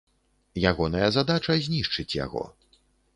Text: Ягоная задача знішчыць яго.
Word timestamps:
Ягоная 0.69 1.09
задача 1.17 1.57
знішчыць 1.67 2.17
яго. 2.25 2.43